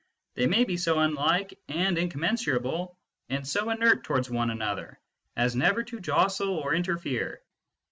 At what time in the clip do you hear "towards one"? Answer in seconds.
4.03-4.49